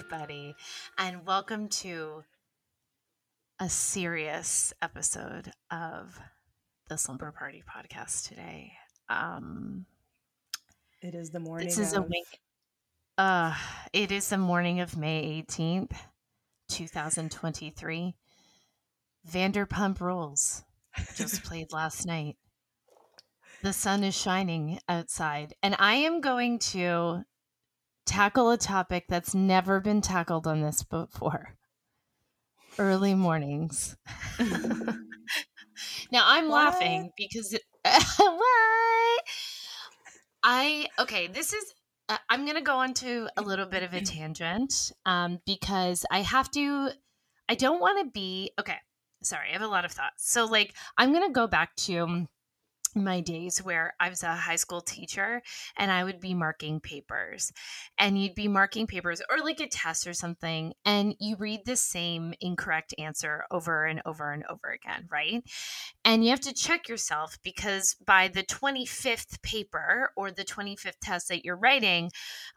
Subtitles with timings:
[0.00, 0.54] everybody,
[0.96, 2.24] and welcome to
[3.58, 6.18] a serious episode of
[6.88, 8.72] the Slumber Party podcast today.
[9.10, 9.84] Um,
[11.02, 11.68] it is the morning.
[11.68, 12.04] This is of...
[12.04, 12.40] a week.
[13.18, 13.54] Uh,
[13.92, 15.92] it is the morning of May 18th,
[16.70, 18.14] 2023.
[19.30, 20.62] Vanderpump Rules
[21.14, 22.36] just played last night.
[23.62, 27.24] The sun is shining outside, and I am going to
[28.10, 31.56] tackle a topic that's never been tackled on this before
[32.76, 33.96] early mornings.
[34.40, 36.64] now I'm what?
[36.64, 37.56] laughing because
[38.16, 39.22] what?
[40.42, 41.72] I okay, this is
[42.08, 46.22] uh, I'm going to go into a little bit of a tangent um, because I
[46.22, 46.90] have to
[47.48, 48.76] I don't want to be okay.
[49.22, 50.28] Sorry, I have a lot of thoughts.
[50.28, 52.26] So like I'm going to go back to
[52.94, 55.42] my days where I was a high school teacher
[55.76, 57.52] and I would be marking papers
[57.98, 61.76] and you'd be marking papers or like a test or something and you read the
[61.76, 65.42] same incorrect answer over and over and over again, right?
[66.04, 71.28] And you have to check yourself because by the 25th paper or the 25th test
[71.28, 72.10] that you're writing,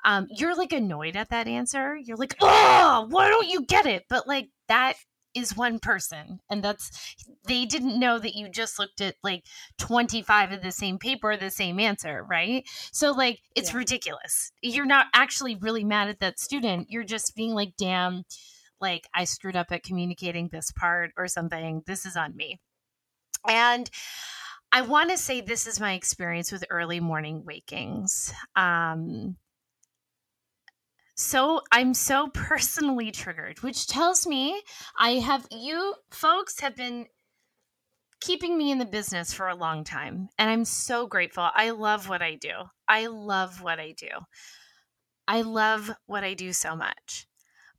[0.05, 1.95] um, you're like annoyed at that answer.
[1.95, 4.05] You're like, oh, why don't you get it?
[4.09, 4.95] But like that
[5.35, 7.15] is one person and that's
[7.47, 9.43] they didn't know that you just looked at like
[9.77, 12.67] 25 of the same paper the same answer right?
[12.91, 13.77] So like it's yeah.
[13.77, 14.51] ridiculous.
[14.61, 16.87] You're not actually really mad at that student.
[16.89, 18.23] You're just being like damn
[18.81, 21.83] like i screwed up at communicating this part or something.
[21.85, 22.59] This is on me.
[23.47, 23.89] And
[24.71, 28.33] i want to say this is my experience with early morning wakings.
[28.55, 29.37] Um
[31.15, 34.61] so I'm so personally triggered, which tells me
[34.97, 37.07] I have you folks have been
[38.21, 41.49] keeping me in the business for a long time and I'm so grateful.
[41.53, 42.53] I love what I do.
[42.87, 44.07] I love what I do.
[45.27, 47.27] I love what I do so much.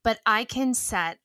[0.03, 1.19] But I can set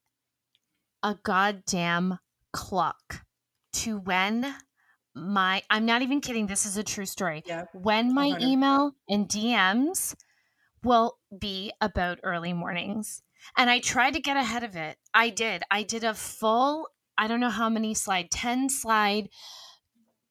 [1.03, 2.19] a goddamn
[2.53, 3.25] clock
[3.73, 4.55] to when
[5.15, 7.43] my I'm not even kidding, this is a true story.
[7.45, 8.47] Yeah, when my 100.
[8.47, 10.15] email and DMs
[10.83, 13.21] will be about early mornings.
[13.57, 14.97] And I tried to get ahead of it.
[15.13, 15.63] I did.
[15.71, 19.29] I did a full, I don't know how many slide, 10 slide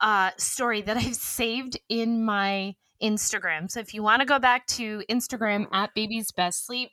[0.00, 3.70] uh, story that I've saved in my Instagram.
[3.70, 6.90] So if you want to go back to Instagram at baby's best sleep,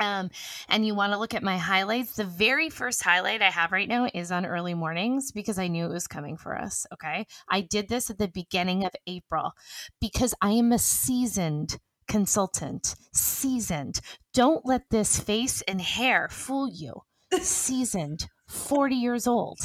[0.00, 0.30] um,
[0.68, 3.88] and you want to look at my highlights, the very first highlight I have right
[3.88, 6.86] now is on early mornings because I knew it was coming for us.
[6.94, 7.26] Okay.
[7.48, 9.52] I did this at the beginning of April
[10.00, 11.78] because I am a seasoned
[12.12, 13.98] consultant, seasoned.
[14.34, 16.92] Don't let this face and hair fool you.
[17.40, 19.58] Seasoned, 40 years old.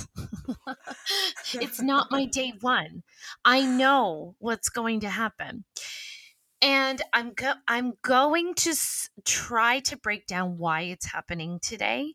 [1.53, 3.03] it's not my day one.
[3.43, 5.65] I know what's going to happen.
[6.61, 12.13] And I'm go- I'm going to s- try to break down why it's happening today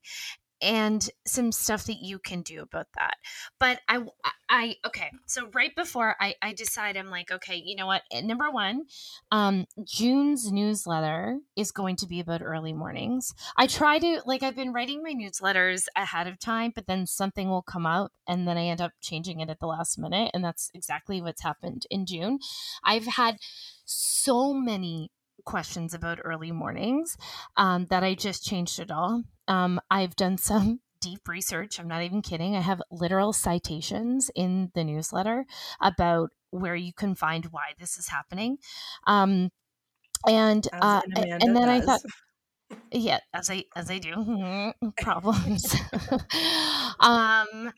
[0.62, 3.14] and some stuff that you can do about that.
[3.58, 4.04] But I,
[4.48, 5.10] I, okay.
[5.26, 8.02] So right before I, I decide, I'm like, okay, you know what?
[8.22, 8.84] Number one,
[9.30, 13.34] um, June's newsletter is going to be about early mornings.
[13.56, 17.48] I try to, like, I've been writing my newsletters ahead of time, but then something
[17.48, 20.30] will come out and then I end up changing it at the last minute.
[20.32, 22.38] And that's exactly what's happened in June.
[22.84, 23.38] I've had
[23.84, 25.10] so many
[25.44, 27.16] questions about early mornings
[27.56, 29.25] um, that I just changed it all.
[29.48, 31.81] Um, I've done some deep research.
[31.81, 32.56] I'm not even kidding.
[32.56, 35.47] I have literal citations in the newsletter
[35.81, 38.59] about where you can find why this is happening.
[39.06, 39.50] Um,
[40.26, 41.69] and uh, and then does.
[41.69, 42.00] I thought,
[42.93, 44.72] yeah, as I as I do,
[45.03, 45.75] problems.
[47.00, 47.72] um,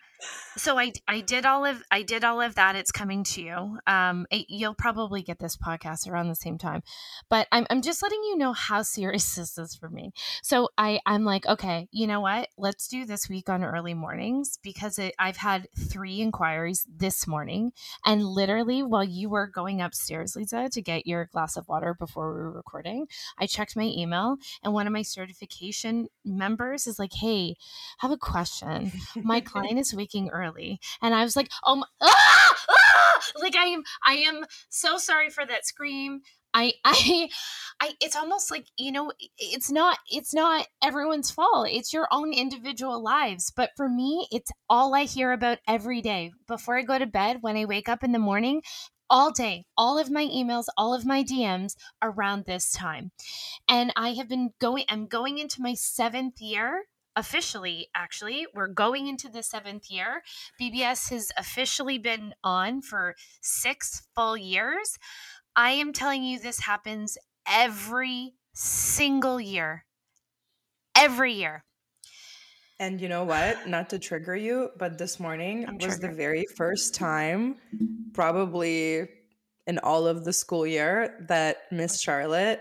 [0.56, 2.76] so I I did all of I did all of that.
[2.76, 3.78] It's coming to you.
[3.86, 6.82] Um, it, you'll probably get this podcast around the same time,
[7.28, 10.12] but I'm I'm just letting you know how serious this is for me.
[10.42, 12.48] So I I'm like, okay, you know what?
[12.56, 17.72] Let's do this week on early mornings because it, I've had three inquiries this morning,
[18.04, 22.32] and literally while you were going upstairs, Lisa, to get your glass of water before
[22.32, 23.06] we were recording,
[23.38, 27.56] I checked my email, and one of my certification members is like, hey,
[28.00, 28.92] I have a question.
[29.16, 33.20] My client is waking early early and i was like oh my, ah, ah!
[33.40, 36.20] like i am i am so sorry for that scream
[36.56, 37.28] I, I,
[37.80, 41.66] I, it's almost like, you know, it's not, it's not everyone's fault.
[41.68, 43.52] It's your own individual lives.
[43.56, 47.38] But for me, it's all I hear about every day before I go to bed,
[47.40, 48.62] when I wake up in the morning,
[49.10, 53.10] all day, all of my emails, all of my DMs around this time.
[53.68, 56.84] And I have been going, I'm going into my seventh year
[57.16, 60.22] officially actually we're going into the seventh year
[60.60, 64.98] bbs has officially been on for six full years
[65.54, 67.16] i am telling you this happens
[67.46, 69.84] every single year
[70.94, 71.64] every year.
[72.80, 73.68] And you know what?
[73.68, 77.56] Not to trigger you, but this morning I'm was the very first time,
[78.12, 79.08] probably
[79.66, 82.60] in all of the school year, that Miss Charlotte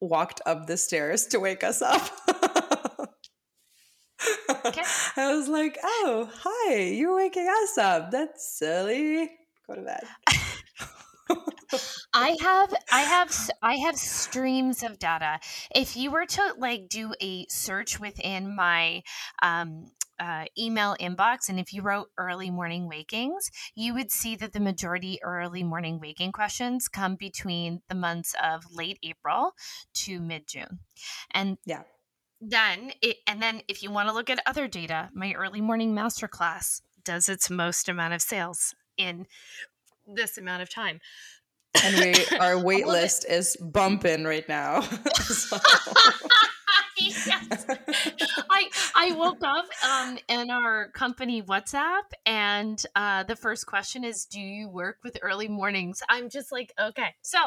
[0.00, 2.02] walked up the stairs to wake us up.
[4.78, 4.82] Okay.
[5.16, 8.10] I was like, oh, hi, you're waking us up.
[8.10, 9.30] That's silly.
[9.66, 10.08] Go to bed.
[12.14, 13.32] I have I have
[13.62, 15.40] I have streams of data.
[15.74, 19.02] If you were to like do a search within my
[19.40, 24.52] um, uh, email inbox, and if you wrote early morning wakings, you would see that
[24.52, 29.52] the majority early morning waking questions come between the months of late April
[29.94, 30.80] to mid June,
[31.32, 31.82] and Yeah.
[32.44, 35.94] Then it and then if you want to look at other data, my early morning
[35.94, 39.26] masterclass does its most amount of sales in
[40.06, 41.00] this amount of time.
[41.82, 43.00] And we our wait All of it.
[43.02, 44.82] list is bumping right now.
[45.22, 45.56] So-
[47.26, 47.66] yes.
[48.50, 54.24] I I woke up um in our company WhatsApp and uh the first question is
[54.24, 56.02] do you work with early mornings?
[56.08, 57.14] I'm just like, okay.
[57.22, 57.38] So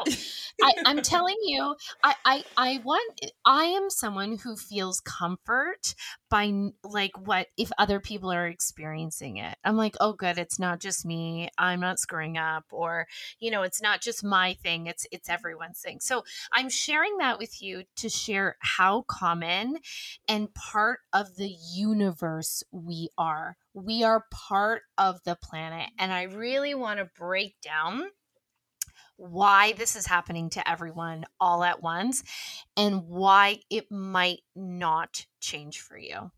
[0.62, 5.94] I, I'm telling you, I, I I want I am someone who feels comfort
[6.28, 6.52] by
[6.84, 9.56] like what if other people are experiencing it.
[9.64, 11.48] I'm like, oh good, it's not just me.
[11.56, 13.06] I'm not screwing up or
[13.40, 14.86] you know, it's not just my thing.
[14.86, 16.00] It's it's everyone's thing.
[16.00, 19.45] So I'm sharing that with you to share how common
[20.28, 23.56] and part of the universe we are.
[23.74, 25.90] We are part of the planet.
[25.98, 28.08] And I really want to break down
[29.16, 32.22] why this is happening to everyone all at once
[32.76, 36.30] and why it might not change for you.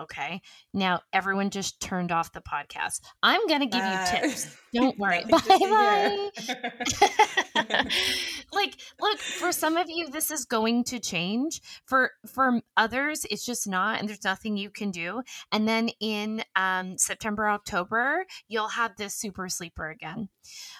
[0.00, 0.40] Okay.
[0.72, 3.00] Now, everyone just turned off the podcast.
[3.22, 4.56] I'm going to give Uh, you tips.
[4.74, 5.22] Don't worry.
[5.30, 6.30] Bye bye.
[8.52, 13.44] like look for some of you this is going to change for for others it's
[13.44, 18.68] just not and there's nothing you can do and then in um, september october you'll
[18.68, 20.28] have this super sleeper again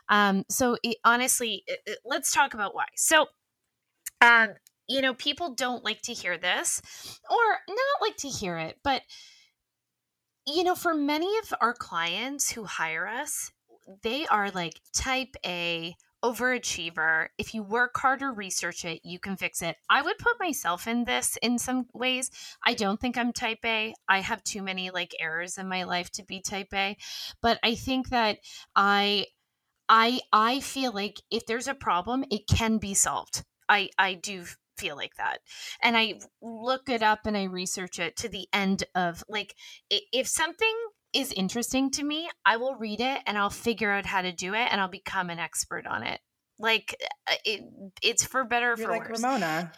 [0.08, 3.26] um, so it, honestly it, it- let's talk about why so
[4.20, 4.50] um,
[4.88, 6.81] you know people don't like to hear this
[7.31, 9.02] or not like to hear it but
[10.46, 13.50] you know for many of our clients who hire us
[14.02, 15.94] they are like type A
[16.25, 17.28] overachiever.
[17.36, 19.76] If you work hard or research it, you can fix it.
[19.90, 22.31] I would put myself in this in some ways.
[22.64, 23.94] I don't think I'm type A.
[24.08, 26.96] I have too many like errors in my life to be type A,
[27.42, 28.38] but I think that
[28.75, 29.26] I
[29.88, 33.44] I I feel like if there's a problem, it can be solved.
[33.69, 35.38] I I do feel like that.
[35.82, 39.54] And I look it up and I research it to the end of like
[39.90, 40.74] if something
[41.12, 44.54] is interesting to me, I will read it and I'll figure out how to do
[44.54, 46.20] it and I'll become an expert on it.
[46.58, 46.96] Like
[47.30, 47.62] uh, it,
[48.02, 49.22] it's for better or You're for like worse.
[49.22, 49.72] Ramona.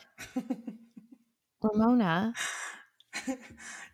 [1.62, 2.34] Ramona.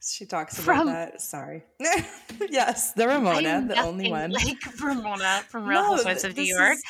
[0.05, 1.21] she talks about From- that.
[1.21, 1.63] Sorry.
[2.51, 4.31] yes, the I Ramona, am the only one.
[4.33, 6.73] Like Ramona from Real No, Housewives of New this York.
[6.75, 6.83] is-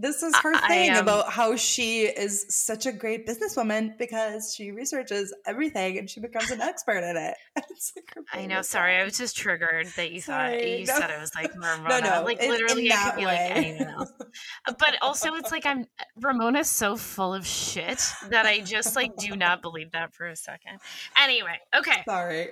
[0.00, 4.54] this is her I thing am- about how she is such a great businesswoman because
[4.54, 7.34] she researches everything and she becomes an expert in it.
[7.70, 8.58] It's like I know.
[8.60, 10.94] is Sorry, I was just triggered that you thought you no.
[10.98, 11.88] said it was like Ramona.
[11.88, 14.12] No, no, like in- in literally, it that could be like anyone else.
[14.66, 15.86] Uh, but also, it's like I'm
[16.20, 20.36] Ramona's so full of shit that I just like do not believe that for a
[20.36, 20.78] second.
[21.20, 22.02] Anyway, okay.
[22.04, 22.48] Sorry.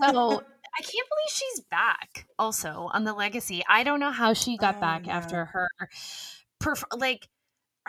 [0.00, 2.26] So I can't believe she's back.
[2.38, 5.68] Also on the legacy, I don't know how she got back after her,
[6.62, 7.28] perf- like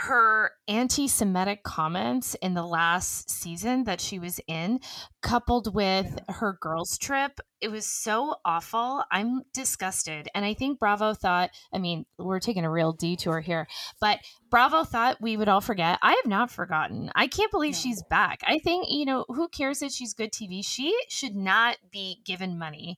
[0.01, 4.79] her anti-Semitic comments in the last season that she was in,
[5.21, 7.39] coupled with her girls' trip.
[7.59, 9.03] It was so awful.
[9.11, 11.49] I'm disgusted, and I think Bravo thought.
[11.73, 13.67] I mean, we're taking a real detour here,
[13.99, 15.99] but Bravo thought we would all forget.
[16.01, 17.11] I have not forgotten.
[17.15, 17.79] I can't believe No.
[17.79, 18.41] she's back.
[18.47, 20.65] I think, you know, who cares that she's good TV?
[20.65, 22.97] She should not be given money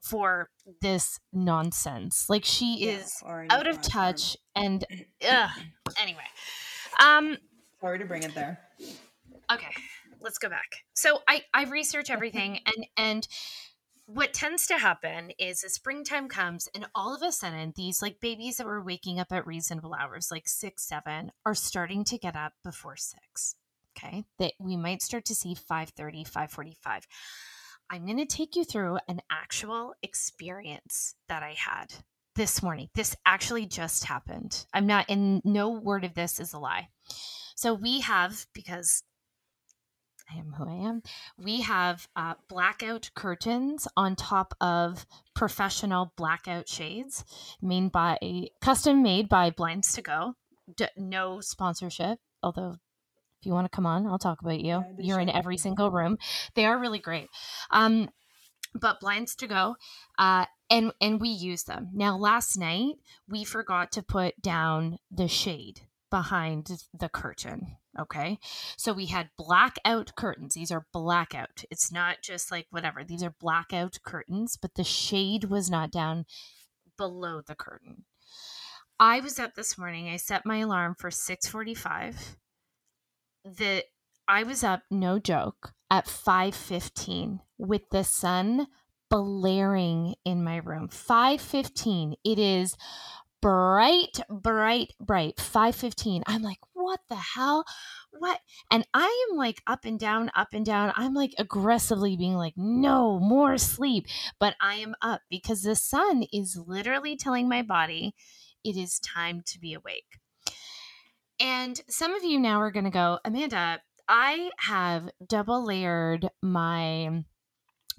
[0.00, 2.28] for this nonsense.
[2.28, 4.84] Like she Yeah, is out of touch and
[5.28, 5.50] ugh.
[6.00, 6.26] anyway.
[6.98, 7.38] Um
[7.80, 8.58] Sorry to bring it there.
[9.52, 9.72] okay,
[10.20, 10.84] let's go back.
[10.94, 13.28] So I I research everything and and
[14.06, 18.18] what tends to happen is as springtime comes and all of a sudden these like
[18.20, 22.34] babies that were waking up at reasonable hours like 6 7 are starting to get
[22.34, 23.54] up before 6
[23.96, 27.06] okay that we might start to see 5:30 5:45
[27.90, 31.92] I'm going to take you through an actual experience that I had
[32.36, 36.58] this morning this actually just happened I'm not in no word of this is a
[36.58, 36.88] lie
[37.56, 39.02] so we have because
[40.32, 41.02] I am who I am.
[41.36, 45.04] We have uh, blackout curtains on top of
[45.34, 47.24] professional blackout shades,
[47.60, 48.18] made by
[48.60, 50.34] custom made by Blinds to Go.
[50.76, 52.76] D- no sponsorship, although
[53.40, 54.66] If you want to come on, I'll talk about you.
[54.66, 56.18] Yeah, You're in every single room.
[56.54, 57.28] They are really great.
[57.70, 58.10] Um,
[58.74, 59.76] but blinds to go,
[60.18, 61.88] uh, and and we use them.
[61.92, 62.96] Now, last night
[63.28, 67.76] we forgot to put down the shade behind the curtain.
[67.98, 68.38] Okay,
[68.76, 70.54] so we had blackout curtains.
[70.54, 71.64] These are blackout.
[71.70, 73.02] It's not just like whatever.
[73.02, 76.26] These are blackout curtains, but the shade was not down
[76.96, 78.04] below the curtain.
[79.00, 80.08] I was up this morning.
[80.08, 82.36] I set my alarm for 6:45.
[83.44, 83.84] The
[84.28, 88.68] I was up, no joke, at 5:15 with the sun
[89.08, 90.88] blaring in my room.
[90.88, 92.14] 5:15.
[92.24, 92.76] It is
[93.40, 95.40] bright, bright, bright.
[95.40, 96.22] 5:15.
[96.26, 97.64] I'm like, "What the hell?
[98.10, 100.92] What?" And I am like up and down, up and down.
[100.94, 104.06] I'm like aggressively being like, "No, more sleep."
[104.38, 108.14] But I am up because the sun is literally telling my body
[108.62, 110.20] it is time to be awake.
[111.40, 117.24] And some of you now are going to go, Amanda, I have double layered my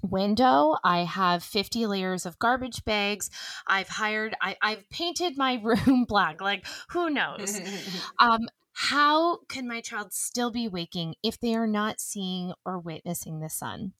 [0.02, 0.76] window.
[0.84, 3.30] I have 50 layers of garbage bags.
[3.66, 6.40] I've hired, I, I've painted my room black.
[6.40, 7.60] Like, who knows?
[8.18, 8.40] um,
[8.74, 13.50] how can my child still be waking if they are not seeing or witnessing the
[13.50, 13.92] sun?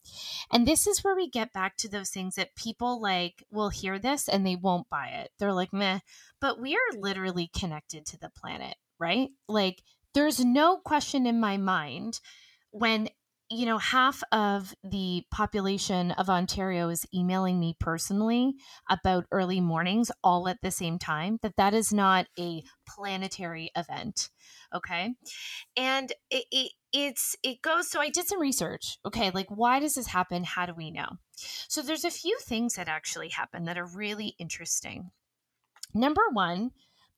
[0.51, 3.99] And this is where we get back to those things that people like will hear
[3.99, 5.31] this and they won't buy it.
[5.37, 5.99] They're like, meh,
[6.41, 9.29] but we are literally connected to the planet, right?
[9.49, 9.83] Like,
[10.13, 12.21] there's no question in my mind
[12.71, 13.09] when
[13.53, 18.55] you know, half of the population of Ontario is emailing me personally
[18.89, 24.29] about early mornings all at the same time, that that is not a planetary event.
[24.73, 25.13] Okay.
[25.77, 28.97] And it, it, it's, it goes, so I did some research.
[29.05, 29.29] Okay.
[29.29, 30.43] Like, why does this happen?
[30.43, 31.09] How do we know?
[31.35, 35.11] So there's a few things that actually happen that are really interesting.
[35.93, 36.71] Number one,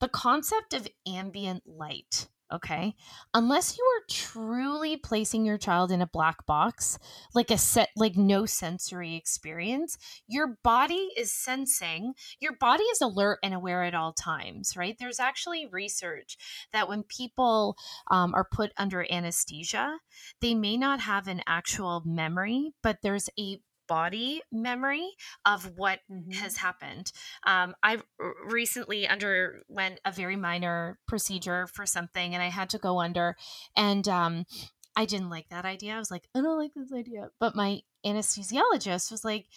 [0.06, 2.94] the concept of ambient light okay?
[3.34, 7.00] Unless you are truly placing your child in a black box
[7.34, 9.98] like a set like no sensory experience
[10.28, 14.96] your body is sensing your body is alert and aware at all times right?
[15.00, 16.38] There's actually research
[16.72, 17.76] that when people
[18.12, 19.98] um, are put under anesthesia
[20.40, 23.58] they may not have an actual memory but there's a
[23.88, 25.08] body memory
[25.46, 26.32] of what mm-hmm.
[26.32, 27.12] has happened.
[27.46, 28.00] Um, I
[28.46, 33.36] recently underwent a very minor procedure for something and I had to go under
[33.76, 34.46] and um,
[34.96, 35.94] I didn't like that idea.
[35.94, 37.30] I was like, I don't like this idea.
[37.40, 39.48] But my anesthesiologist was like,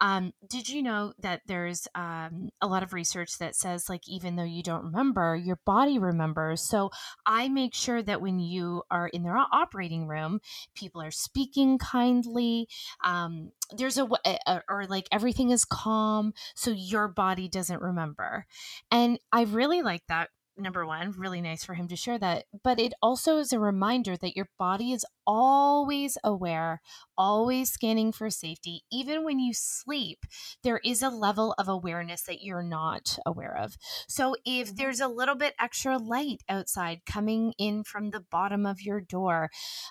[0.00, 4.36] um, did you know that there's um, a lot of research that says, like, even
[4.36, 6.62] though you don't remember, your body remembers?
[6.62, 6.90] So
[7.26, 10.40] I make sure that when you are in their operating room,
[10.74, 12.68] people are speaking kindly.
[13.04, 18.46] Um, there's a, a, or like everything is calm, so your body doesn't remember.
[18.90, 22.44] And I really like that number one, really nice for him to share that.
[22.62, 26.80] But it also is a reminder that your body is always aware,
[27.16, 28.82] always scanning for safety.
[28.90, 30.18] Even when you sleep,
[30.62, 33.76] there is a level of awareness that you're not aware of.
[34.08, 34.76] So if mm-hmm.
[34.76, 39.50] there's a little bit extra light outside coming in from the bottom of your door,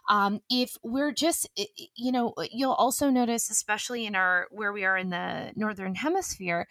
[0.10, 1.50] um, if we're just,
[1.96, 6.68] you know, you'll also notice, especially in our where we are in the northern hemisphere,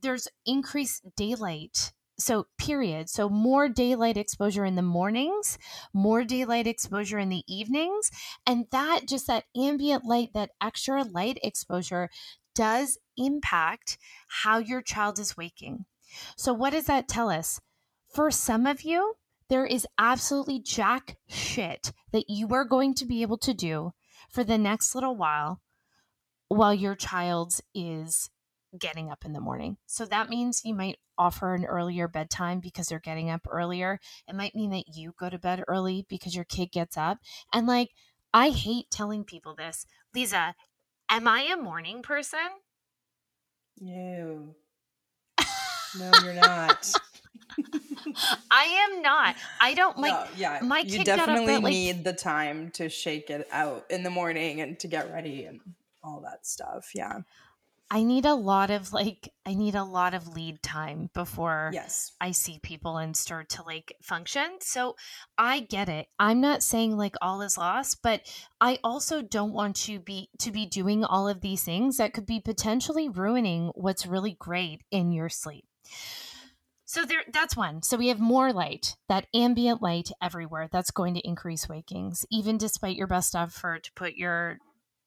[0.00, 3.08] there's increased daylight so period.
[3.08, 5.58] So more daylight exposure in the mornings
[5.92, 8.10] more daylight exposure in the evenings
[8.46, 12.08] and that just that ambient light that extra light exposure
[12.54, 13.98] does impact
[14.28, 15.84] how your child is waking.
[16.36, 17.60] So what does that tell us?
[18.14, 19.14] For some of you
[19.48, 23.92] there is absolutely jack shit that you are going to be able to do
[24.30, 25.60] for the next little while
[26.48, 28.30] while your child is
[28.78, 29.76] getting up in the morning.
[29.86, 34.00] So that means you might offer an earlier bedtime because they're getting up earlier.
[34.28, 37.18] It might mean that you go to bed early because your kid gets up.
[37.52, 37.90] And like,
[38.34, 39.86] I hate telling people this.
[40.14, 40.56] Lisa,
[41.08, 42.40] am I a morning person?
[43.80, 44.56] No.
[45.98, 46.92] No, you're not.
[48.50, 49.36] I am not.
[49.60, 50.12] I don't like.
[50.12, 54.02] No, yeah, my you definitely at, like, need the time to shake it out in
[54.02, 55.60] the morning and to get ready and
[56.02, 56.90] all that stuff.
[56.94, 57.20] Yeah.
[57.94, 62.12] I need a lot of like I need a lot of lead time before yes.
[62.22, 64.48] I see people and start to like function.
[64.60, 64.96] So
[65.36, 66.06] I get it.
[66.18, 68.22] I'm not saying like all is lost, but
[68.62, 72.24] I also don't want to be to be doing all of these things that could
[72.24, 75.66] be potentially ruining what's really great in your sleep.
[76.86, 77.82] So there that's one.
[77.82, 80.66] So we have more light, that ambient light everywhere.
[80.72, 84.56] That's going to increase wakings even despite your best effort to put your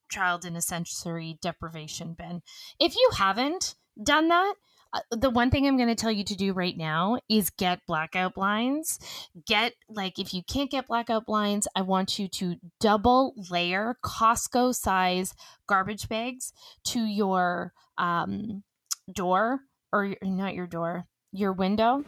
[0.10, 2.42] child in a sensory deprivation bin.
[2.80, 4.54] If you haven't done that,
[4.94, 7.86] uh, the one thing I'm going to tell you to do right now is get
[7.88, 9.00] blackout blinds.
[9.46, 14.74] Get, like, if you can't get blackout blinds, I want you to double layer Costco
[14.74, 15.34] size
[15.68, 16.54] garbage bags
[16.86, 18.64] to your um,
[19.12, 22.04] door or not your door, your window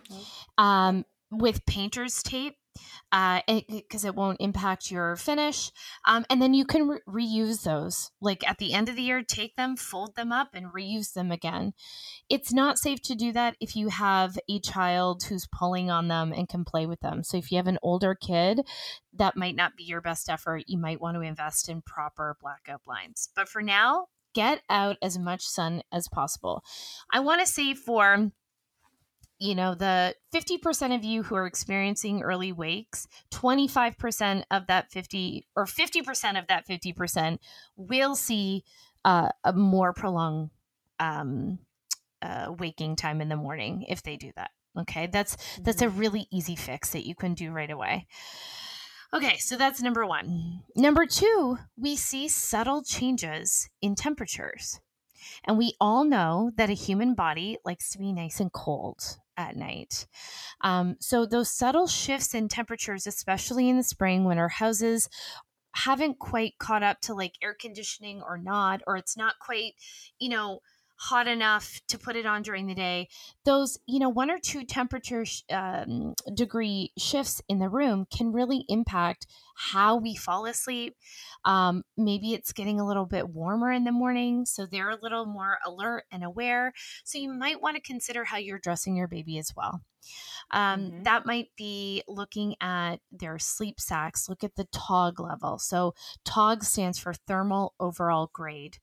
[0.58, 2.56] um, with painter's tape
[3.12, 5.72] because uh, it, it, won't impact your finish.
[6.05, 8.12] Um, and then you can re- reuse those.
[8.22, 11.31] Like at the end of the year, take them, fold them up, and reuse them
[11.31, 11.74] again.
[12.29, 16.34] It's not safe to do that if you have a child who's pulling on them
[16.34, 17.24] and can play with them.
[17.24, 18.62] So if you have an older kid,
[19.13, 20.63] that might not be your best effort.
[20.67, 23.29] You might want to invest in proper blackout blinds.
[23.36, 26.63] But for now, get out as much sun as possible.
[27.12, 28.31] I want to say for
[29.39, 35.46] you know, the 50% of you who are experiencing early wakes, 25% of that 50
[35.56, 37.38] or 50% of that 50%
[37.75, 38.63] will see
[39.06, 40.50] uh, a more prolonged
[41.00, 41.60] um,
[42.22, 44.51] uh, waking time in the morning if they do that.
[44.77, 45.63] Okay, that's mm-hmm.
[45.63, 46.00] that's a mm-hmm.
[46.00, 48.08] really easy fix that you can do right away.
[49.13, 50.62] Okay, so that's number one.
[50.75, 54.79] Number two, we see subtle changes in temperatures.
[55.46, 59.56] And we all know that a human body likes to be nice and cold at
[59.56, 60.08] night.
[60.62, 65.10] Um, so, those subtle shifts in temperatures, especially in the spring when our houses
[65.75, 69.74] haven't quite caught up to like air conditioning or not, or it's not quite,
[70.20, 70.60] you know,
[70.98, 73.08] hot enough to put it on during the day
[73.46, 78.32] those you know one or two temperature sh- um, degree shifts in the room can
[78.32, 80.96] really impact how we fall asleep
[81.46, 85.25] um, maybe it's getting a little bit warmer in the morning so they're a little
[85.25, 86.74] more alert and aware
[87.04, 89.82] so you might want to consider how you're dressing your baby as well
[90.51, 91.04] um, mm-hmm.
[91.04, 94.30] That might be looking at their sleep sacks.
[94.30, 95.60] Look at the TOG level.
[95.60, 98.77] So, TOG stands for thermal overall grade.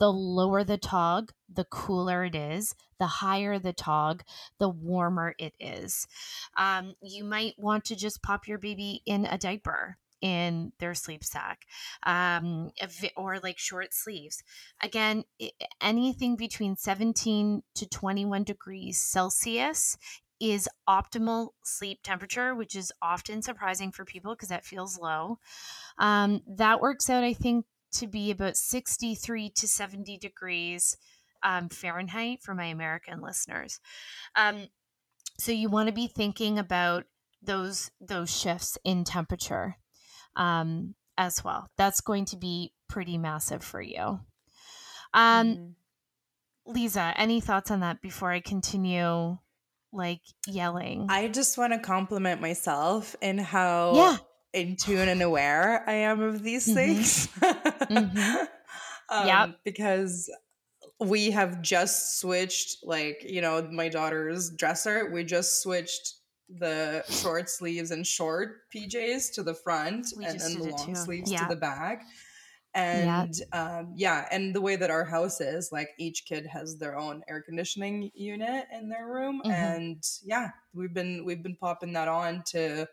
[0.00, 2.74] The lower the TOG, the cooler it is.
[2.98, 4.24] The higher the TOG,
[4.58, 6.08] the warmer it is.
[6.56, 11.24] Um, you might want to just pop your baby in a diaper in their sleep
[11.24, 11.66] sack
[12.02, 12.70] um,
[13.16, 14.42] or like short sleeves.
[14.82, 15.24] Again,
[15.80, 19.96] anything between 17 to 21 degrees Celsius
[20.40, 25.38] is optimal sleep temperature, which is often surprising for people because that feels low.
[25.98, 30.96] Um, that works out, I think, to be about 63 to 70 degrees
[31.42, 33.80] um, Fahrenheit for my American listeners.
[34.36, 34.68] Um,
[35.38, 37.04] so you want to be thinking about
[37.42, 39.76] those those shifts in temperature
[40.36, 41.68] um, as well.
[41.78, 44.20] That's going to be pretty massive for you.
[45.14, 46.72] Um, mm-hmm.
[46.72, 49.38] Lisa, any thoughts on that before I continue?
[49.92, 51.06] Like yelling.
[51.08, 54.16] I just want to compliment myself in how yeah
[54.52, 56.74] in tune and aware I am of these mm-hmm.
[56.74, 57.26] things.
[57.26, 58.18] mm-hmm.
[59.08, 59.46] um, yeah.
[59.64, 60.30] Because
[60.98, 66.14] we have just switched, like, you know, my daughter's dresser, we just switched
[66.58, 71.30] the short sleeves and short PJs to the front we and then the long sleeves
[71.30, 71.46] yeah.
[71.46, 72.02] to the back.
[72.74, 73.78] And yeah.
[73.78, 77.22] Um, yeah, and the way that our house is, like each kid has their own
[77.28, 79.42] air conditioning unit in their room.
[79.44, 79.50] Mm-hmm.
[79.50, 82.86] And yeah, we've been we've been popping that on to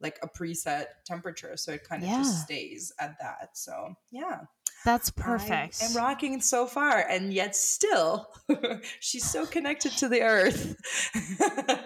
[0.00, 2.18] like a preset temperature so it kind of yeah.
[2.18, 4.40] just stays at that so yeah.
[4.84, 5.82] That's perfect.
[5.82, 8.28] i'm rocking so far and yet still
[9.00, 10.76] she's so connected to the earth.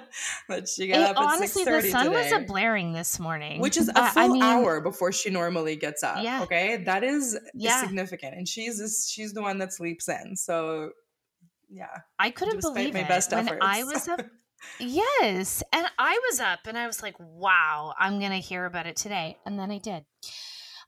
[0.48, 3.60] But she got up honestly the sun today, was a blaring this morning.
[3.60, 6.42] Which is a full I mean, hour before she normally gets up yeah.
[6.42, 6.82] okay?
[6.84, 7.82] That is yeah.
[7.82, 10.90] significant and she's she's the one that sleeps in so
[11.70, 11.86] yeah
[12.18, 13.60] i couldn't believe my it best when efforts.
[13.62, 14.20] i was up
[14.80, 15.62] Yes.
[15.72, 18.96] And I was up and I was like, wow, I'm going to hear about it
[18.96, 19.36] today.
[19.46, 20.04] And then I did.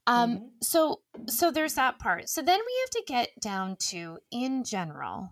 [0.07, 0.45] Um mm-hmm.
[0.63, 2.29] so so there's that part.
[2.29, 5.31] So then we have to get down to in general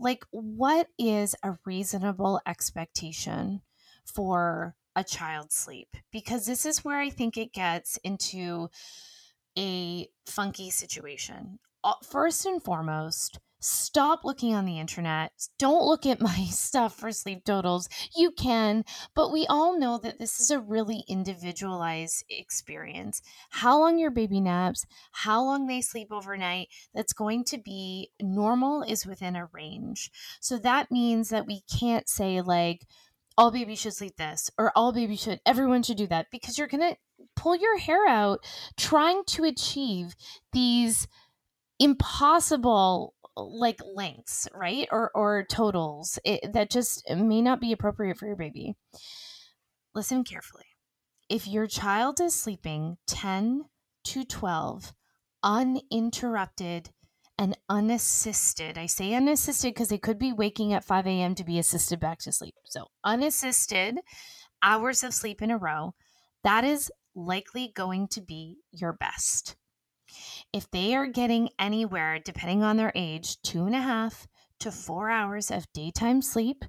[0.00, 3.60] like what is a reasonable expectation
[4.06, 5.94] for a child's sleep?
[6.10, 8.70] Because this is where I think it gets into
[9.58, 11.58] a funky situation.
[12.10, 15.32] First and foremost, Stop looking on the internet.
[15.58, 17.88] Don't look at my stuff for sleep totals.
[18.16, 23.22] You can, but we all know that this is a really individualized experience.
[23.50, 28.82] How long your baby naps, how long they sleep overnight, that's going to be normal
[28.82, 30.10] is within a range.
[30.40, 32.86] So that means that we can't say, like,
[33.36, 36.66] all babies should sleep this or all babies should, everyone should do that because you're
[36.66, 36.96] going to
[37.36, 38.40] pull your hair out
[38.76, 40.14] trying to achieve
[40.52, 41.06] these
[41.78, 43.14] impossible
[43.48, 44.88] like lengths, right?
[44.90, 48.74] Or or totals it, that just may not be appropriate for your baby.
[49.94, 50.66] Listen carefully.
[51.28, 53.64] If your child is sleeping 10
[54.04, 54.92] to 12
[55.42, 56.90] uninterrupted
[57.38, 61.34] and unassisted, I say unassisted because they could be waking at 5 a.m.
[61.36, 62.54] to be assisted back to sleep.
[62.64, 63.98] So, unassisted
[64.62, 65.94] hours of sleep in a row,
[66.44, 69.56] that is likely going to be your best.
[70.52, 74.26] If they are getting anywhere, depending on their age, two and a half
[74.58, 76.64] to four hours of daytime sleep,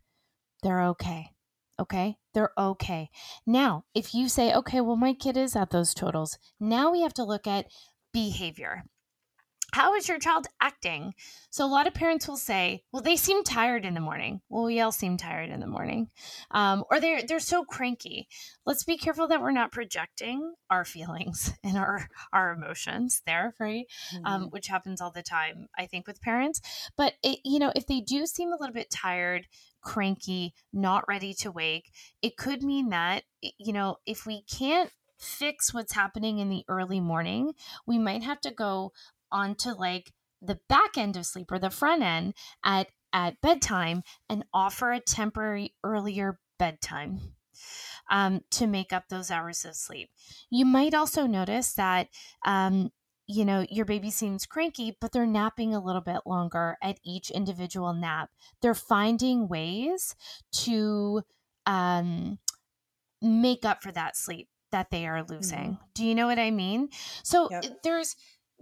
[0.62, 1.32] they're okay.
[1.80, 3.10] Okay, they're okay.
[3.48, 7.14] Now, if you say, okay, well, my kid is at those totals, now we have
[7.16, 7.72] to look at
[8.14, 8.84] behavior
[9.74, 11.14] how is your child acting?
[11.50, 14.42] So, a lot of parents will say, well, they seem tired in the morning.
[14.50, 16.10] Well, we all seem tired in the morning.
[16.52, 18.28] Um, or they're, they're so cranky.
[18.66, 23.86] Let's be careful that we're not projecting our feelings and our, our emotions there, right?
[24.14, 24.26] Um, mm-hmm.
[24.32, 26.62] Um, which happens all the time, I think, with parents.
[26.98, 29.48] But, it, you know, if they do seem a little bit tired,
[29.82, 35.74] cranky, not ready to wake, it could mean that, you know, if we can't fix
[35.74, 37.54] what's happening in the early morning,
[37.86, 38.92] we might have to go
[39.32, 44.46] onto like the back end of sleep or the front end at at bedtime and
[44.54, 47.20] offer a temporary earlier bedtime
[48.10, 50.10] um, to make up those hours of sleep.
[50.50, 52.08] You might also notice that
[52.46, 52.92] um,
[53.28, 57.32] you know your baby seems cranky, but they're napping a little bit longer at each
[57.32, 58.30] individual nap.
[58.62, 60.16] They're finding ways
[60.64, 61.22] to
[61.66, 62.40] um,
[63.22, 65.60] make up for that sleep that they are losing.
[65.60, 65.84] Mm-hmm.
[65.94, 66.90] Do you know what I mean?
[67.24, 67.84] So yep.
[67.84, 68.16] there's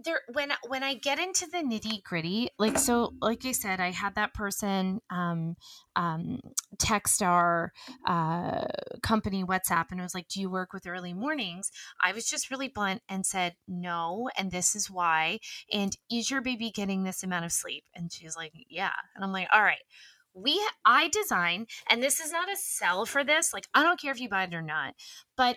[0.04, 3.90] there when when I get into the nitty gritty, like so, like I said, I
[3.90, 5.56] had that person um,
[5.96, 6.40] um,
[6.78, 7.72] text our
[8.06, 8.64] uh,
[9.02, 11.70] company WhatsApp and I was like, "Do you work with early mornings?"
[12.02, 15.40] I was just really blunt and said no, and this is why.
[15.72, 17.84] And is your baby getting this amount of sleep?
[17.94, 19.82] And she's like, "Yeah," and I'm like, "All right."
[20.32, 23.52] We I design, and this is not a sell for this.
[23.52, 24.94] Like I don't care if you buy it or not,
[25.36, 25.56] but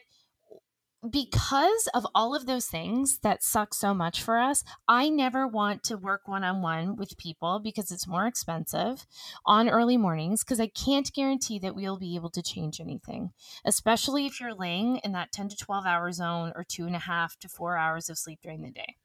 [1.09, 5.83] because of all of those things that suck so much for us, I never want
[5.85, 9.05] to work one on one with people because it's more expensive
[9.45, 13.31] on early mornings because I can't guarantee that we'll be able to change anything,
[13.65, 16.99] especially if you're laying in that 10 to 12 hour zone or two and a
[16.99, 18.95] half to four hours of sleep during the day.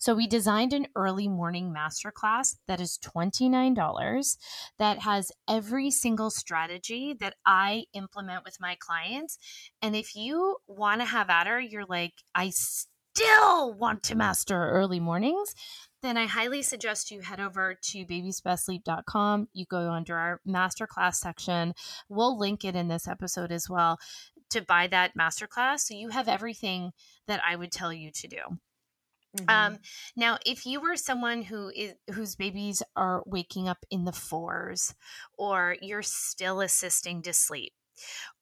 [0.00, 4.36] So we designed an early morning masterclass that is $29
[4.78, 9.36] that has every single strategy that I implement with my clients.
[9.82, 14.70] And if you want to have at her, you're like, I still want to master
[14.70, 15.54] early mornings,
[16.00, 19.48] then I highly suggest you head over to babiesbestsleep.com.
[19.52, 21.74] You go under our masterclass section.
[22.08, 23.98] We'll link it in this episode as well
[24.48, 25.80] to buy that masterclass.
[25.80, 26.92] So you have everything
[27.26, 28.38] that I would tell you to do.
[29.36, 29.48] Mm-hmm.
[29.48, 29.78] Um,
[30.16, 34.94] now, if you were someone who is whose babies are waking up in the fours,
[35.38, 37.72] or you're still assisting to sleep,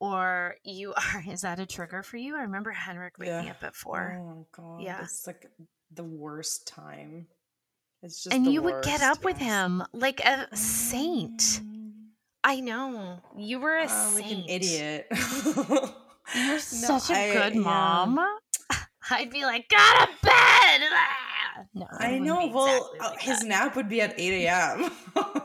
[0.00, 2.36] or you are is that a trigger for you?
[2.36, 3.50] I remember Henrik waking yeah.
[3.50, 4.18] up at four.
[4.18, 5.46] Oh god, yeah, it's like
[5.92, 7.26] the worst time.
[8.02, 9.24] It's just and you worst, would get up yes.
[9.24, 11.60] with him like a saint.
[12.44, 14.14] I know you were a uh, saint.
[14.14, 15.06] like an idiot.
[16.34, 18.16] You're no, such a I, good mom.
[18.16, 18.26] Yeah.
[19.10, 20.82] I'd be like, got a bed.
[21.74, 22.46] No, I know.
[22.54, 23.48] Well, exactly uh, like his that.
[23.48, 24.92] nap would be at 8 a.m.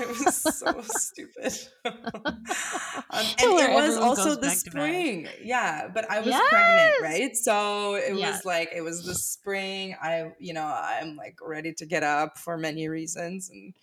[0.00, 1.52] it was so stupid.
[1.84, 1.94] um,
[3.10, 5.28] and it was also the spring.
[5.42, 6.48] Yeah, but I was yes!
[6.48, 7.36] pregnant, right?
[7.36, 8.36] So it yes.
[8.36, 9.94] was like it was the spring.
[10.02, 13.74] I, you know, I'm like ready to get up for many reasons and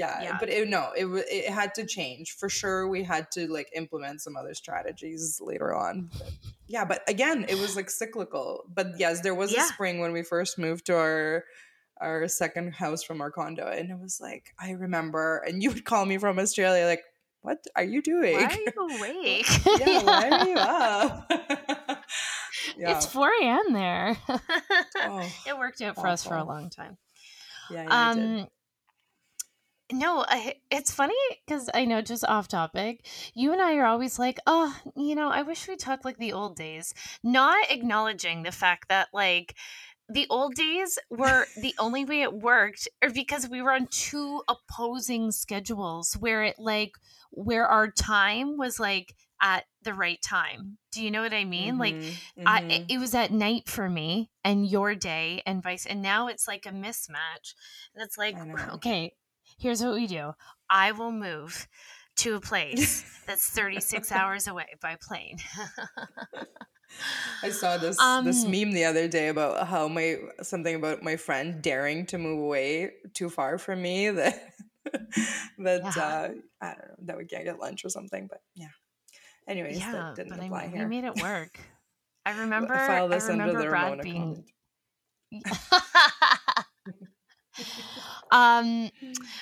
[0.00, 0.36] yeah, yeah.
[0.40, 2.32] but it, no it it had to change.
[2.32, 6.32] For sure we had to like implement some other strategies later on but,
[6.68, 8.64] yeah but again it was like cyclical.
[8.68, 9.64] But yes there was yeah.
[9.64, 11.44] a spring when we first moved to our
[12.00, 15.84] our second house from our condo and it was like i remember and you would
[15.84, 17.02] call me from australia like
[17.42, 18.34] what are you doing?
[18.34, 19.46] Why are you awake?
[19.66, 21.32] Yeah, yeah, why are you up?
[22.76, 22.96] Yeah.
[22.96, 24.16] it's 4 a.m there.
[24.28, 26.98] Oh, it worked out for us for a long time.
[27.70, 28.46] Yeah, yeah um
[29.92, 31.14] no, I, it's funny
[31.46, 35.28] because I know just off topic, you and I are always like, oh, you know,
[35.28, 39.54] I wish we talked like the old days, not acknowledging the fact that like
[40.08, 44.42] the old days were the only way it worked or because we were on two
[44.48, 46.92] opposing schedules where it like
[47.30, 50.76] where our time was like at the right time.
[50.92, 51.72] Do you know what I mean?
[51.72, 52.42] Mm-hmm, like mm-hmm.
[52.46, 56.48] I it was at night for me and your day and vice and now it's
[56.48, 57.54] like a mismatch.
[57.94, 58.36] And it's like
[58.74, 59.14] okay,
[59.60, 60.32] here's what we do
[60.68, 61.68] I will move
[62.16, 65.38] to a place that's 36 hours away by plane.
[67.42, 71.16] I saw this um, this meme the other day about how my something about my
[71.16, 74.42] friend daring to move away too far from me that
[75.58, 76.02] that yeah.
[76.02, 76.28] uh,
[76.60, 78.26] I don't know that we can't get lunch or something.
[78.28, 78.68] But yeah.
[79.48, 80.88] Anyways, yeah, that didn't but apply I, here.
[80.88, 81.60] We made it work.
[82.26, 82.74] I remember.
[82.74, 84.44] File this I remember under the Brad being.
[88.32, 88.90] Um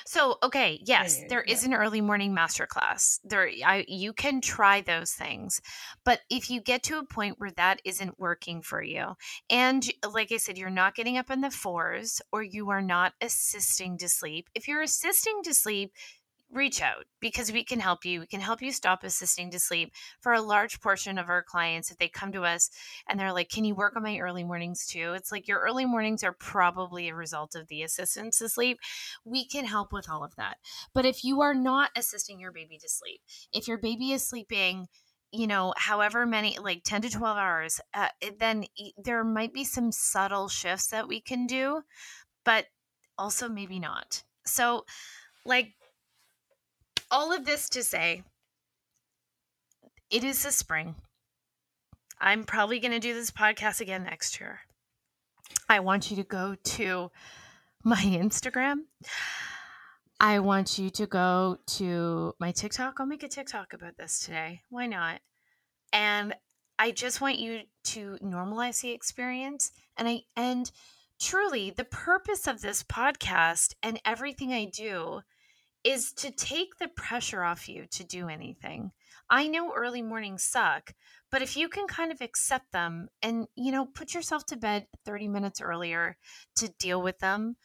[0.07, 3.21] so okay yes there is an early morning masterclass.
[3.25, 5.61] There I, you can try those things
[6.05, 9.15] but if you get to a point where that isn't working for you
[9.51, 13.13] and like i said you're not getting up in the fours or you are not
[13.21, 15.93] assisting to sleep if you're assisting to sleep
[16.53, 18.21] reach out because we can help you.
[18.21, 19.93] We can help you stop assisting to sleep.
[20.21, 22.71] For a large portion of our clients, if they come to us
[23.09, 25.13] and they're like, Can you work on my early mornings too?
[25.15, 28.79] It's like your early mornings are probably a result of the assistance to sleep.
[29.25, 30.57] We can help with all of that.
[30.95, 33.21] But if you are not assisting your baby to sleep,
[33.53, 34.89] if your baby is sleeping,
[35.33, 38.09] you know, however many, like 10 to 12 hours, uh,
[38.39, 38.65] then
[38.97, 41.83] there might be some subtle shifts that we can do,
[42.45, 42.67] but
[43.19, 44.23] also maybe not.
[44.47, 44.87] So,
[45.45, 45.75] like,
[47.11, 48.23] all of this to say,
[50.11, 50.95] it is the spring.
[52.21, 54.61] I'm probably going to do this podcast again next year.
[55.69, 57.11] I want you to go to
[57.85, 58.81] my Instagram.
[60.21, 62.99] I want you to go to my TikTok.
[62.99, 64.63] I'll make a TikTok about this today.
[64.69, 65.21] Why not?
[65.93, 66.35] And
[66.79, 70.71] I just want you to normalize the experience and I and
[71.21, 75.23] truly the purpose of this podcast and everything I do
[75.85, 78.91] is to take the pressure off you to do anything.
[79.31, 80.95] I know early mornings suck,
[81.31, 84.87] but if you can kind of accept them and, you know, put yourself to bed
[85.05, 86.17] 30 minutes earlier
[86.57, 87.57] to deal with them,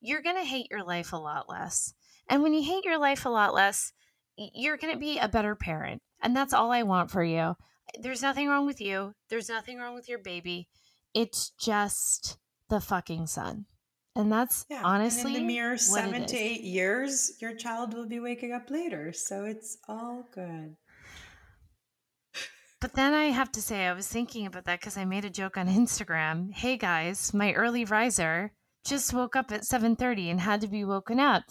[0.00, 1.94] you're going to hate your life a lot less.
[2.28, 3.92] And when you hate your life a lot less,
[4.36, 6.02] you're going to be a better parent.
[6.20, 7.54] And that's all I want for you.
[8.00, 9.14] There's nothing wrong with you.
[9.28, 10.68] There's nothing wrong with your baby.
[11.14, 13.66] It's just the fucking sun.
[14.14, 14.82] And that's yeah.
[14.84, 18.70] honestly and in the mere seven to eight years, your child will be waking up
[18.70, 19.12] later.
[19.12, 20.76] So it's all good.
[22.80, 25.30] But then I have to say, I was thinking about that because I made a
[25.30, 26.52] joke on Instagram.
[26.52, 28.52] Hey guys, my early riser
[28.84, 31.44] just woke up at 7:30 and had to be woken up.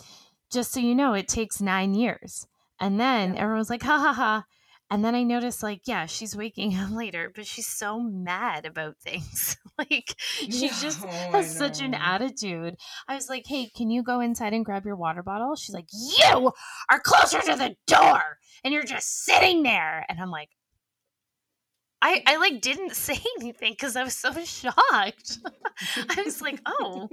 [0.52, 2.45] Just so you know, it takes nine years.
[2.80, 3.41] And then yeah.
[3.41, 4.43] everyone's like, ha ha ha.
[4.91, 8.97] And then I noticed, like, yeah, she's waking up later, but she's so mad about
[8.99, 9.56] things.
[9.80, 12.75] like, she just has such an attitude.
[13.08, 15.56] I was like, hey, can you go inside and grab your water bottle?
[15.56, 16.51] She's like, you
[16.89, 18.21] are closer to the door
[18.65, 20.06] and you're just sitting there.
[20.10, 20.49] And I'm like,
[22.01, 25.39] I, I like didn't say anything because I was so shocked.
[26.10, 27.08] I was like, oh,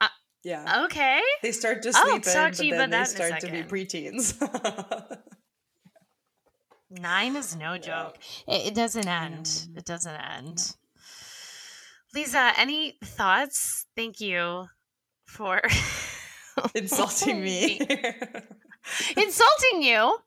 [0.00, 0.08] uh,
[0.44, 1.20] yeah, okay.
[1.42, 3.64] They start to sleep I'll in, talk to you about that they start to be
[3.64, 4.38] preteens.
[6.90, 8.18] Nine is no joke.
[8.48, 9.68] It, it doesn't end.
[9.76, 10.74] It doesn't end.
[12.12, 13.86] Lisa, any thoughts?
[13.94, 14.66] Thank you
[15.24, 15.62] for
[16.74, 17.80] insulting me.
[19.16, 20.18] insulting you?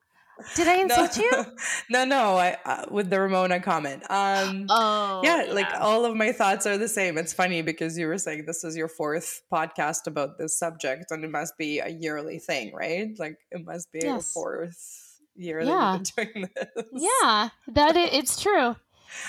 [0.56, 1.44] Did I insult no, you?
[1.90, 2.36] No, no.
[2.36, 4.02] I uh, with the Ramona comment.
[4.10, 7.18] Um, oh, yeah, yeah, like all of my thoughts are the same.
[7.18, 11.24] It's funny because you were saying this is your fourth podcast about this subject, and
[11.24, 13.16] it must be a yearly thing, right?
[13.16, 14.28] Like it must be yes.
[14.28, 15.03] a fourth
[15.36, 15.98] year yeah.
[15.98, 16.84] that you've been doing this.
[16.92, 18.76] Yeah, that it's true.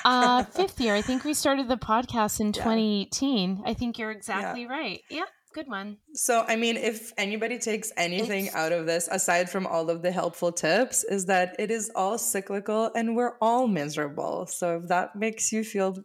[0.04, 0.96] Uh, fifth year.
[0.96, 2.64] I think we started the podcast in yeah.
[2.64, 3.64] 2018.
[3.66, 4.68] I think you're exactly yeah.
[4.68, 5.02] right.
[5.10, 5.28] Yep.
[5.54, 5.98] Good one.
[6.14, 8.56] So, I mean, if anybody takes anything it's...
[8.56, 12.18] out of this, aside from all of the helpful tips, is that it is all
[12.18, 14.48] cyclical and we're all miserable.
[14.48, 15.98] So, if that makes you feel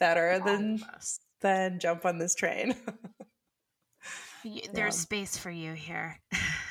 [0.00, 0.82] better, then
[1.42, 2.74] then jump on this train.
[4.44, 4.90] There's yeah.
[4.90, 6.18] space for you here.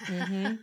[0.06, 0.56] Mm-hmm.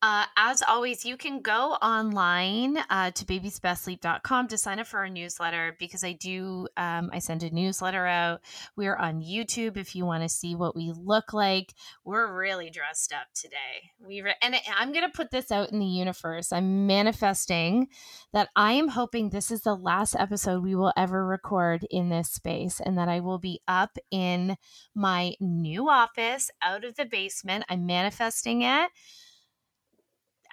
[0.00, 5.08] Uh, as always, you can go online uh, to babiesbestsleep.com to sign up for our
[5.08, 8.40] newsletter because I do, um, I send a newsletter out.
[8.76, 11.74] We're on YouTube if you want to see what we look like.
[12.04, 13.90] We're really dressed up today.
[13.98, 16.52] We re- and I'm going to put this out in the universe.
[16.52, 17.88] I'm manifesting
[18.32, 22.30] that I am hoping this is the last episode we will ever record in this
[22.30, 24.58] space and that I will be up in
[24.94, 27.64] my new office out of the basement.
[27.68, 28.90] I'm manifesting it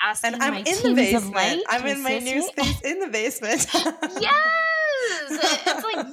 [0.02, 1.64] asking and I'm my in the basement.
[1.70, 3.68] I'm in my new space in the basement.
[4.22, 4.32] yes,
[5.30, 6.06] it's like.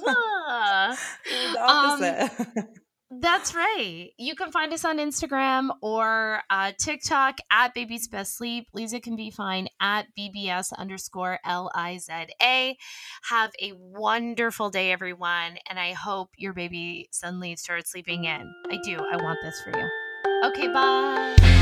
[1.53, 2.39] The opposite.
[2.39, 2.67] Um,
[3.21, 4.09] that's right.
[4.17, 8.67] You can find us on Instagram or uh, TikTok at Baby's Best Sleep.
[8.73, 12.77] Lisa can be found at BBS underscore L I Z A.
[13.29, 15.57] Have a wonderful day, everyone.
[15.69, 18.53] And I hope your baby suddenly starts sleeping in.
[18.69, 18.97] I do.
[18.97, 19.89] I want this for you.
[20.45, 21.52] Okay, bye.